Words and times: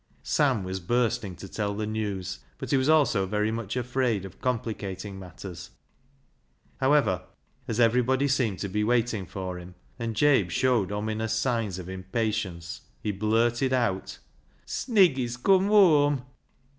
Sam 0.23 0.63
was 0.63 0.79
bursting 0.79 1.35
to 1.35 1.47
tell 1.47 1.75
the 1.75 1.85
news, 1.85 2.39
but 2.57 2.71
he 2.71 2.75
was 2.77 2.89
also 2.89 3.27
very 3.27 3.51
much 3.51 3.77
afraid 3.77 4.25
of 4.25 4.41
complicating 4.41 5.19
matters. 5.19 5.69
However, 6.77 7.21
as 7.67 7.79
everybody 7.79 8.27
seemed 8.27 8.57
to 8.61 8.67
be 8.67 8.83
waiting 8.83 9.27
for 9.27 9.59
him, 9.59 9.75
and 9.99 10.15
Jabe 10.15 10.49
showed 10.49 10.91
ominous 10.91 11.33
signs 11.33 11.77
of 11.77 11.87
im 11.87 12.01
patience, 12.05 12.81
he 12.99 13.11
blurted 13.11 13.73
out 13.73 14.17
—"Snigg}''s 14.65 15.37
cum 15.43 15.67
whoam." 15.69 16.23